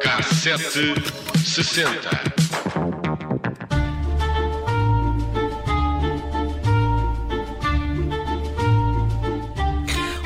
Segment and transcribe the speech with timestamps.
[0.00, 0.94] Cassete
[1.44, 2.10] sessenta.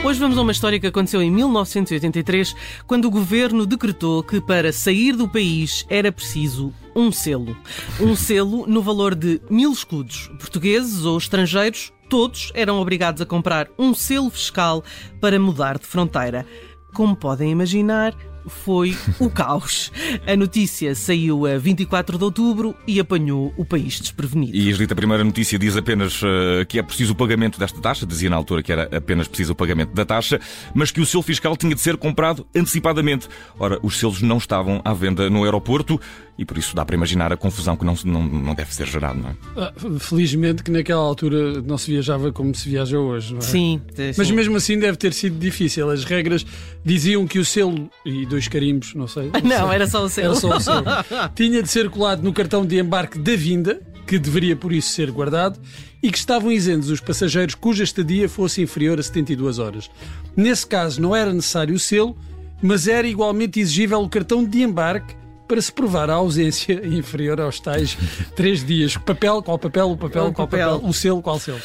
[0.05, 2.55] Hoje vamos a uma história que aconteceu em 1983,
[2.86, 7.56] quando o governo decretou que para sair do país era preciso um selo.
[8.00, 10.28] Um selo no valor de mil escudos.
[10.38, 14.82] Portugueses ou estrangeiros, todos eram obrigados a comprar um selo fiscal
[15.20, 16.44] para mudar de fronteira.
[16.92, 18.16] Como podem imaginar,
[18.48, 19.92] foi o caos.
[20.26, 24.56] A notícia saiu a 24 de outubro e apanhou o país desprevenido.
[24.56, 28.30] E a primeira notícia diz apenas uh, que é preciso o pagamento desta taxa, dizia
[28.30, 30.40] na altura que era apenas preciso o pagamento da taxa,
[30.75, 33.28] mas que o selo fiscal tinha de ser comprado antecipadamente.
[33.58, 36.00] Ora, os selos não estavam à venda no aeroporto
[36.38, 39.19] e por isso dá para imaginar a confusão que não, não, não deve ser gerada,
[39.19, 39.34] não é?
[39.56, 43.42] Ah, felizmente que naquela altura não se viajava como se viaja hoje, não é?
[43.42, 43.80] Sim,
[44.17, 44.34] Mas sim.
[44.34, 45.91] mesmo assim deve ter sido difícil.
[45.91, 46.47] As regras
[46.84, 49.33] diziam que o selo e dois carimbos, não sei.
[49.42, 50.28] Não, era só o selo.
[50.28, 50.84] Era só o selo.
[51.34, 55.11] Tinha de ser colado no cartão de embarque da vinda, que deveria por isso ser
[55.11, 55.58] guardado,
[56.00, 59.91] e que estavam isentos os passageiros cuja estadia fosse inferior a 72 horas.
[60.36, 62.17] Nesse caso não era necessário o selo,
[62.62, 65.17] mas era igualmente exigível o cartão de embarque
[65.49, 67.97] para se provar a ausência inferior aos tais
[68.37, 68.97] três dias.
[68.99, 71.59] Papel, qual papel, o papel, Qual papel, o selo, qual selo.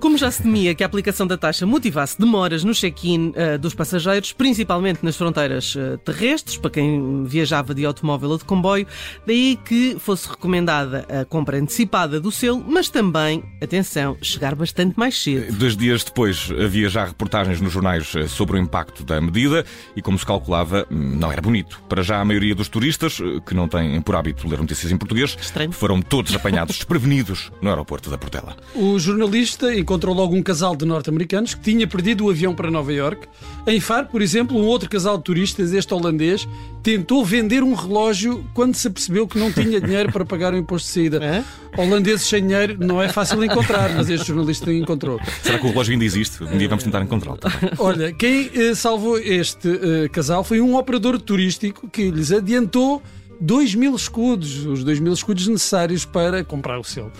[0.00, 3.74] Como já se temia que a aplicação da taxa motivasse demoras no check-in eh, dos
[3.74, 8.86] passageiros, principalmente nas fronteiras eh, terrestres, para quem viajava de automóvel ou de comboio,
[9.26, 15.22] daí que fosse recomendada a compra antecipada do selo, mas também, atenção, chegar bastante mais
[15.22, 15.52] cedo.
[15.52, 20.00] Dois dias depois havia já reportagens nos jornais eh, sobre o impacto da medida e,
[20.00, 21.78] como se calculava, não era bonito.
[21.90, 25.36] Para já a maioria dos turistas, que não têm por hábito ler notícias em português,
[25.38, 25.72] Estranho.
[25.72, 28.56] foram todos apanhados desprevenidos no aeroporto da Portela.
[28.74, 32.92] O jornalista encontrou logo um casal de norte-americanos que tinha perdido o avião para Nova
[32.92, 33.26] York.
[33.66, 36.46] Em Faro, por exemplo, um outro casal de turistas, este holandês,
[36.80, 40.86] tentou vender um relógio quando se apercebeu que não tinha dinheiro para pagar o imposto
[40.86, 41.20] de saída.
[41.20, 41.44] Hã?
[41.76, 45.18] Holandeses sem dinheiro não é fácil encontrar, mas este jornalista encontrou.
[45.42, 46.44] Será que o relógio ainda existe?
[46.44, 47.38] Um dia vamos tentar encontrá-lo.
[47.38, 47.70] também.
[47.76, 53.02] Olha, quem eh, salvou este eh, casal foi um operador turístico que lhes adiantou
[53.40, 57.10] 2 mil escudos, os 2 mil escudos necessários para comprar o selo.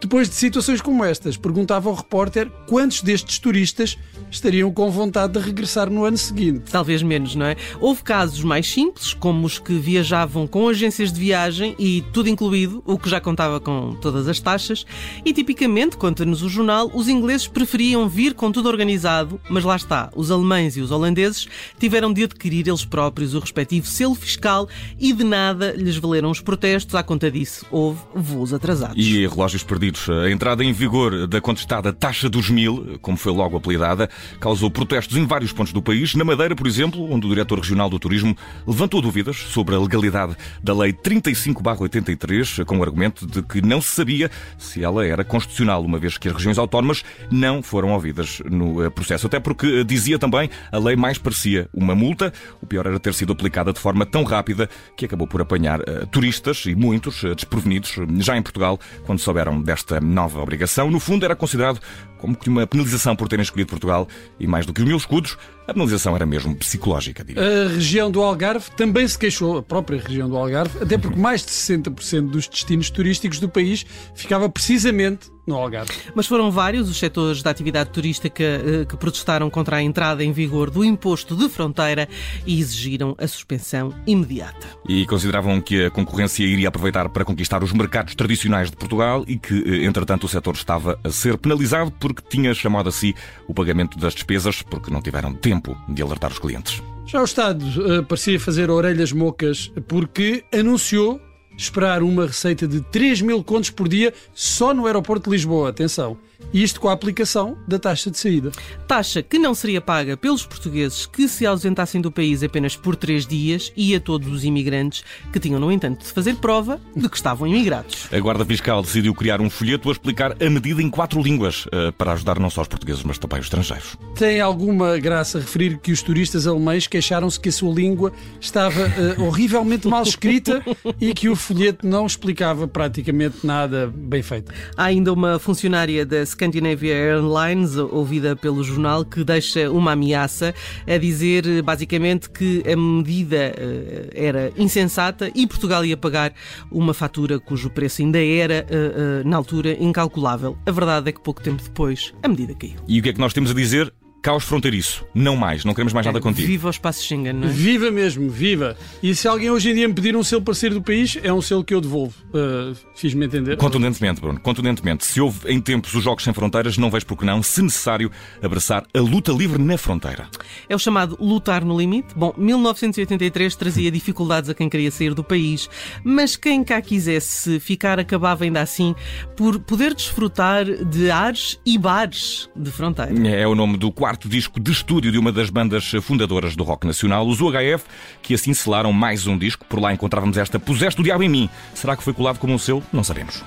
[0.00, 3.96] Depois de situações como estas, perguntava ao repórter quantos destes turistas
[4.30, 6.70] estariam com vontade de regressar no ano seguinte.
[6.70, 7.56] Talvez menos, não é?
[7.80, 12.82] Houve casos mais simples, como os que viajavam com agências de viagem e tudo incluído,
[12.84, 14.84] o que já contava com todas as taxas.
[15.24, 20.10] E tipicamente, conta-nos o jornal, os ingleses preferiam vir com tudo organizado, mas lá está,
[20.14, 21.48] os alemães e os holandeses
[21.78, 24.68] tiveram de adquirir eles próprios o respectivo selo fiscal
[24.98, 26.94] e de nada lhes valeram os protestos.
[26.94, 28.96] À conta disso, houve voos atrasados.
[28.96, 29.85] E relógios perdidos.
[30.24, 34.08] A entrada em vigor da contestada taxa dos mil, como foi logo apelidada,
[34.40, 36.14] causou protestos em vários pontos do país.
[36.14, 38.36] Na Madeira, por exemplo, onde o diretor regional do turismo
[38.66, 43.92] levantou dúvidas sobre a legalidade da Lei 35-83, com o argumento de que não se
[43.92, 48.84] sabia se ela era constitucional, uma vez que as regiões autónomas não foram ouvidas no
[48.84, 49.26] eh, processo.
[49.26, 52.32] Até porque, eh, dizia também, a lei mais parecia uma multa.
[52.60, 56.06] O pior era ter sido aplicada de forma tão rápida que acabou por apanhar eh,
[56.10, 60.90] turistas e muitos eh, desprevenidos, já em Portugal, quando souberam desta nova obrigação.
[60.90, 61.80] No fundo, era considerado
[62.18, 65.36] como que uma penalização por terem escolhido Portugal e mais do que os mil escudos,
[65.66, 67.42] a penalização era mesmo psicológica, diria.
[67.42, 71.44] A região do Algarve também se queixou, a própria região do Algarve, até porque mais
[71.44, 73.84] de 60% dos destinos turísticos do país
[74.14, 75.92] ficava precisamente no Algarve.
[76.14, 80.32] Mas foram vários os setores da atividade turística eh, que protestaram contra a entrada em
[80.32, 82.08] vigor do imposto de fronteira
[82.44, 84.66] e exigiram a suspensão imediata.
[84.88, 89.38] E consideravam que a concorrência iria aproveitar para conquistar os mercados tradicionais de Portugal e
[89.38, 93.14] que, eh, entretanto, o setor estava a ser penalizado porque tinha chamado a si
[93.46, 95.55] o pagamento das despesas porque não tiveram tempo
[95.88, 96.82] de alertar os clientes.
[97.06, 101.20] Já o Estado eh, parecia fazer orelhas mocas porque anunciou
[101.56, 105.70] esperar uma receita de 3 mil contos por dia só no aeroporto de Lisboa.
[105.70, 106.18] Atenção.
[106.52, 108.50] Isto com a aplicação da taxa de saída.
[108.86, 113.26] Taxa que não seria paga pelos portugueses que se ausentassem do país apenas por três
[113.26, 117.16] dias e a todos os imigrantes que tinham, no entanto, de fazer prova de que
[117.16, 118.08] estavam imigrados.
[118.12, 121.92] A Guarda Fiscal decidiu criar um folheto a explicar a medida em quatro línguas eh,
[121.92, 123.96] para ajudar não só os portugueses, mas também os estrangeiros.
[124.14, 129.16] Tem alguma graça referir que os turistas alemães queixaram-se que a sua língua estava eh,
[129.18, 130.62] horrivelmente mal escrita
[131.00, 134.52] e que o folheto não explicava praticamente nada bem feito.
[134.76, 140.54] Há ainda uma funcionária da Scandinavia Airlines, ouvida pelo jornal, que deixa uma ameaça
[140.86, 146.34] a dizer basicamente que a medida uh, era insensata e Portugal ia pagar
[146.70, 150.58] uma fatura cujo preço ainda era, uh, na altura, incalculável.
[150.66, 152.76] A verdade é que pouco tempo depois a medida caiu.
[152.86, 153.92] E o que é que nós temos a dizer?
[154.26, 155.06] Caos fronteiriço.
[155.14, 156.48] Não mais, não queremos mais nada contigo.
[156.48, 157.50] Viva o espaço Schengen, não é?
[157.52, 158.76] Viva mesmo, viva.
[159.00, 161.32] E se alguém hoje em dia me pedir um selo para sair do país, é
[161.32, 162.12] um selo que eu devolvo.
[162.34, 163.56] Uh, Fiz-me entender.
[163.56, 165.06] Contundentemente, Bruno, contundentemente.
[165.06, 168.10] Se houve em tempos os Jogos Sem Fronteiras, não vejo por que não, se necessário,
[168.42, 170.28] abraçar a luta livre na fronteira.
[170.68, 172.12] É o chamado lutar no limite.
[172.16, 175.70] Bom, 1983 trazia dificuldades a quem queria sair do país,
[176.02, 178.92] mas quem cá quisesse ficar acabava ainda assim
[179.36, 183.14] por poder desfrutar de ares e bares de fronteira.
[183.28, 186.64] É o nome do quarto quarto disco de estúdio de uma das bandas fundadoras do
[186.64, 187.84] rock nacional, os UHF,
[188.22, 189.66] que assim selaram mais um disco.
[189.66, 191.50] Por lá encontrávamos esta Puseste o Diabo em Mim.
[191.74, 192.82] Será que foi colado como um selo?
[192.90, 193.44] Não sabemos.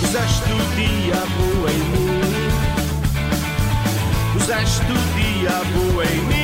[0.00, 2.08] Puseste o diabo em mim.
[4.32, 6.35] Puseste o diabo em mim.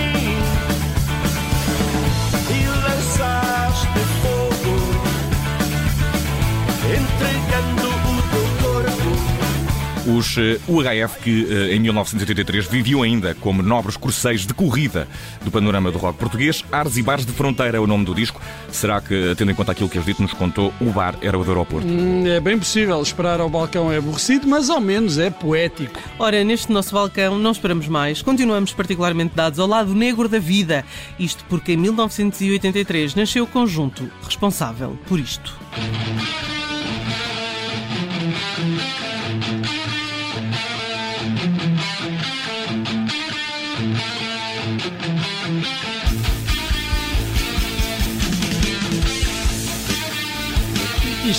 [10.12, 10.36] Os
[10.68, 15.08] UHF eh, que eh, em 1983 viviam ainda como nobres corseiros de corrida
[15.42, 18.38] do panorama do rock português, Ares e Bares de Fronteira é o nome do disco.
[18.70, 21.42] Será que, tendo em conta aquilo que a dito nos contou, o bar era o
[21.42, 21.86] do aeroporto?
[21.86, 23.00] Hum, é bem possível.
[23.00, 25.98] Esperar ao balcão é aborrecido, mas ao menos é poético.
[26.18, 28.20] Ora, neste nosso balcão não esperamos mais.
[28.20, 30.84] Continuamos particularmente dados ao lado negro da vida.
[31.18, 35.56] Isto porque em 1983 nasceu o conjunto responsável por isto.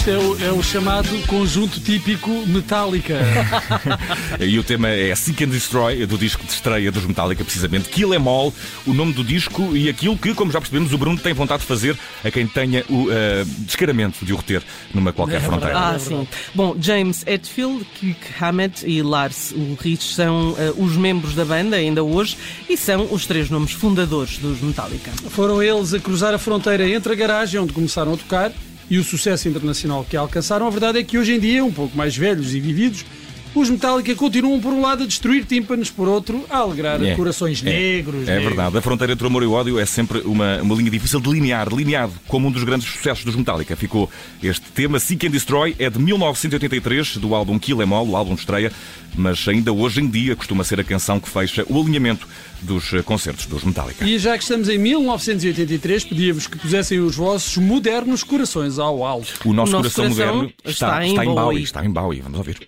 [0.03, 3.17] Isto é o, é o, chamado conjunto típico Metallica.
[4.37, 7.87] e o tema é Seek and Destroy, do disco de estreia dos Metallica, precisamente.
[7.87, 8.53] Kill Em All,
[8.85, 11.67] o nome do disco e aquilo que, como já percebemos, o Bruno tem vontade de
[11.67, 13.09] fazer a quem tenha o uh,
[13.59, 14.61] descaramento de o reter
[14.93, 15.79] numa qualquer é fronteira.
[15.79, 16.27] Ah, sim.
[16.53, 22.03] Bom, James Hetfield, Kirk Hammett e Lars Ulrich são uh, os membros da banda ainda
[22.03, 22.37] hoje
[22.69, 25.11] e são os três nomes fundadores dos Metallica.
[25.29, 28.51] Foram eles a cruzar a fronteira entre a garagem onde começaram a tocar
[28.93, 31.97] e o sucesso internacional que alcançaram, a verdade é que hoje em dia, um pouco
[31.97, 33.03] mais velhos e vividos,
[33.55, 37.61] os Metallica continuam, por um lado, a destruir tímpanos, por outro, a alegrar é, corações
[37.63, 38.27] é, negros.
[38.27, 38.43] É, negros.
[38.45, 38.77] verdade.
[38.77, 41.29] A fronteira entre o amor e o ódio é sempre uma, uma linha difícil de
[41.29, 43.75] linear, delineado como um dos grandes sucessos dos Metallica.
[43.75, 44.09] Ficou
[44.41, 48.33] este tema, Seek and Destroy, é de 1983, do álbum Kill Em All, o álbum
[48.33, 48.71] de estreia,
[49.15, 52.27] mas ainda hoje em dia costuma ser a canção que fecha o alinhamento
[52.61, 54.05] dos concertos dos Metallica.
[54.05, 59.33] E já que estamos em 1983, pedia-vos que pusessem os vossos modernos corações ao alto.
[59.45, 61.63] O nosso, o nosso coração, coração, moderno está, está, em, está em Bowie.
[61.63, 62.21] Está em Bowie.
[62.21, 62.67] Vamos ouvir.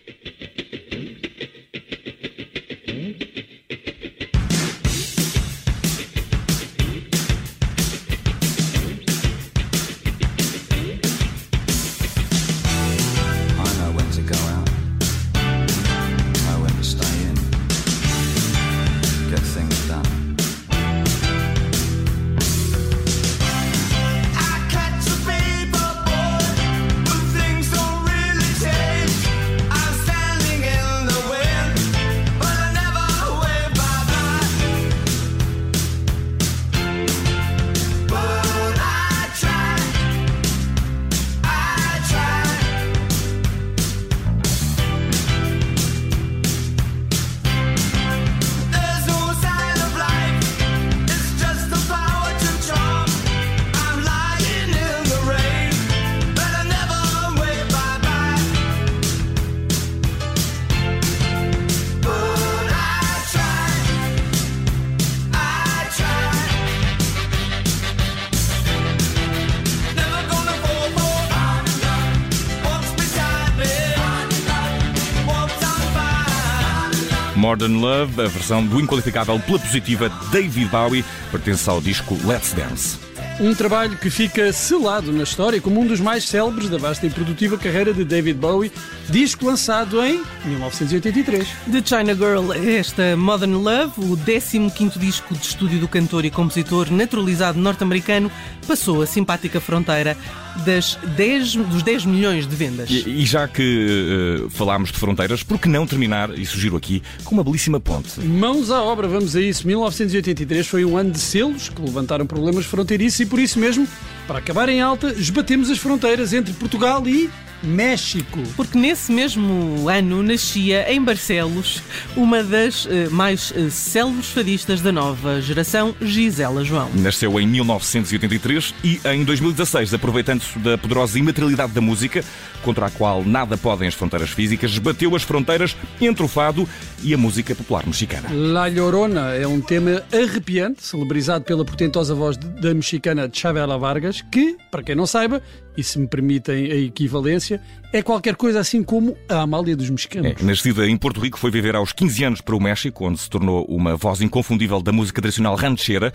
[77.46, 83.05] Modern Love, a versão do inqualificável pela positiva David Bowie, pertence ao disco Let's Dance.
[83.38, 87.10] Um trabalho que fica selado na história como um dos mais célebres da vasta e
[87.10, 88.72] produtiva carreira de David Bowie,
[89.10, 91.46] disco lançado em 1983.
[91.70, 96.90] The China Girl, esta Modern Love, o 15º disco de estúdio do cantor e compositor
[96.90, 98.32] naturalizado norte-americano,
[98.66, 100.16] passou a simpática fronteira
[100.64, 102.90] das 10, dos 10 milhões de vendas.
[102.90, 107.04] E, e já que uh, falámos de fronteiras, por que não terminar, e sugiro aqui,
[107.26, 108.22] com uma belíssima ponte?
[108.22, 109.68] Mãos à obra, vamos a isso.
[109.68, 113.88] 1983 foi um ano de selos que levantaram problemas fronteiriços e por isso mesmo,
[114.28, 117.30] para acabar em alta, esbatemos as fronteiras entre Portugal e
[117.66, 118.42] México.
[118.56, 121.82] Porque nesse mesmo ano nascia em Barcelos
[122.16, 126.90] uma das eh, mais eh, célebres fadistas da nova geração, Gisela João.
[126.94, 132.24] Nasceu em 1983 e em 2016, aproveitando-se da poderosa imaterialidade da música,
[132.64, 136.68] contra a qual nada podem as fronteiras físicas, bateu as fronteiras entre o fado
[137.04, 138.30] e a música popular mexicana.
[138.32, 144.58] La Llorona é um tema arrepiante, celebrizado pela portentosa voz da mexicana Chavela Vargas, que,
[144.72, 145.42] para quem não saiba,
[145.78, 147.55] e se me permitem a equivalência,
[147.94, 150.34] é qualquer coisa assim como a Amália dos Mexicanos.
[150.40, 153.30] É, nascida em Porto Rico, foi viver aos 15 anos para o México, onde se
[153.30, 156.12] tornou uma voz inconfundível da música tradicional ranchera.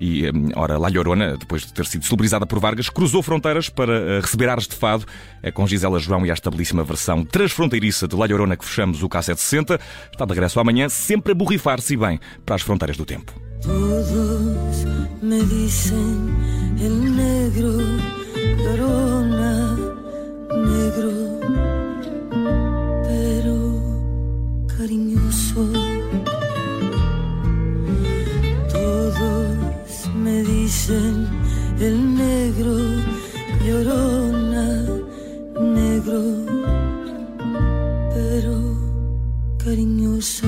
[0.00, 3.92] E, hum, ora, La Llorona, depois de ter sido celebrizada por Vargas, cruzou fronteiras para
[3.92, 5.04] eh, receber ares de fado
[5.42, 9.08] é com Gisela João e esta belíssima versão transfronteiriça de La Llorona que fechamos o
[9.08, 9.80] K760.
[10.12, 13.32] Está de regresso amanhã, sempre a borrifar-se bem para as fronteiras do tempo.
[13.60, 14.86] Todos
[15.20, 16.30] me dizem
[16.80, 17.78] el negro
[18.56, 19.37] corona
[20.74, 21.12] negro,
[23.08, 23.56] pero
[24.76, 25.62] cariñoso.
[28.72, 31.26] Todos me dicen
[31.80, 32.76] el negro
[33.64, 34.66] llorona
[35.60, 36.20] negro,
[38.14, 38.54] pero
[39.58, 40.46] cariñoso.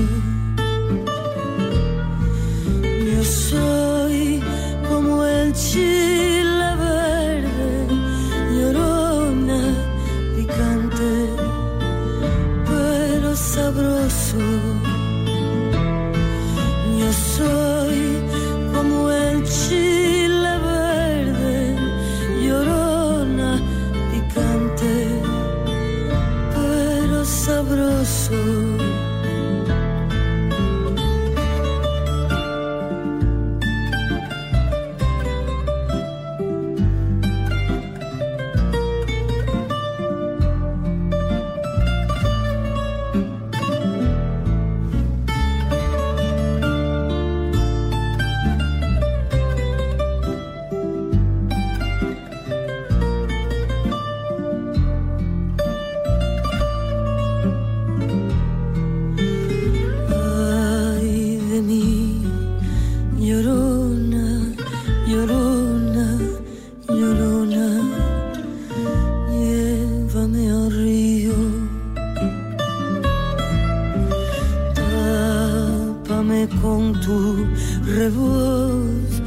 [76.59, 77.45] Con tu
[77.85, 79.21] revoz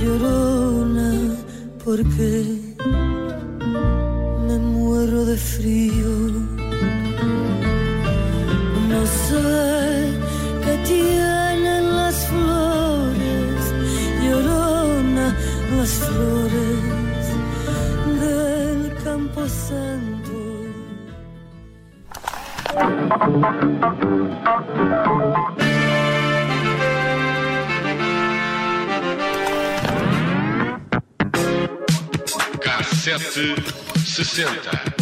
[0.00, 1.12] llorona,
[1.84, 2.44] porque
[4.46, 6.12] me muero de frío.
[8.92, 10.14] No sé
[10.64, 13.60] qué tienen las flores,
[14.24, 15.26] llorona,
[15.76, 17.24] las flores
[18.20, 20.36] del campo santo.
[33.18, 33.54] Sete
[34.04, 34.97] sessenta.